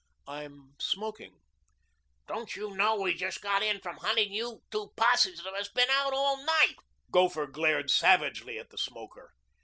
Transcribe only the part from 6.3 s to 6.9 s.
night?"